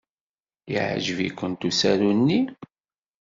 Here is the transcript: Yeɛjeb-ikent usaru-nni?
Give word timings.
Yeɛjeb-ikent 0.71 1.67
usaru-nni? 1.69 2.41